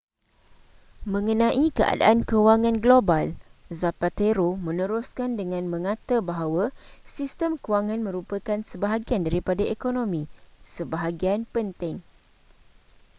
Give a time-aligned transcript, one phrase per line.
[1.13, 3.25] mengenai keadaan kewangan global
[3.81, 6.65] zapatero meneruskan dengan mengata bahawa
[7.15, 10.23] sistem kewangan merupakan sebahagian daripada ekonomi
[10.73, 11.95] sebahagian penting